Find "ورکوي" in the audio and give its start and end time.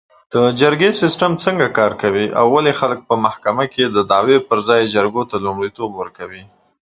5.95-6.43